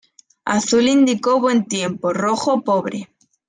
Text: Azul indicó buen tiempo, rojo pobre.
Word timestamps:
Azul 0.45 0.87
indicó 0.87 1.39
buen 1.39 1.67
tiempo, 1.67 2.11
rojo 2.11 2.61
pobre. 2.63 3.07